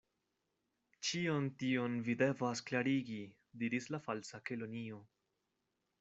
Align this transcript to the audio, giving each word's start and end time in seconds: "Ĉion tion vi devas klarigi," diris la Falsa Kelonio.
"Ĉion 1.09 1.49
tion 1.63 1.97
vi 2.07 2.15
devas 2.21 2.63
klarigi," 2.69 3.19
diris 3.65 3.89
la 3.97 4.03
Falsa 4.07 4.41
Kelonio. 4.51 5.03